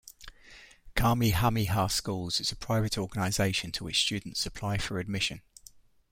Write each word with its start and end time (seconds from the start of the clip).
Kamehameha 0.95 1.87
Schools 1.87 2.39
is 2.39 2.51
a 2.51 2.55
private 2.55 2.97
organization 2.97 3.71
to 3.73 3.83
which 3.83 4.01
students 4.01 4.43
apply 4.47 4.79
for 4.79 4.97
admission. 4.97 5.43